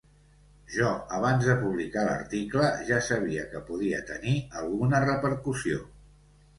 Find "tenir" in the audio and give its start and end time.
4.11-4.37